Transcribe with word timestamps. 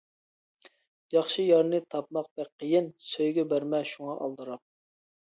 ياخشى 1.17 1.45
يارنى 1.51 1.83
تاپماق 1.97 2.33
بەك 2.41 2.51
قىيىن، 2.65 2.91
سۆيگۈ 3.13 3.49
بەرمە 3.55 3.87
شۇڭا 3.95 4.21
ئالدىراپ. 4.27 4.69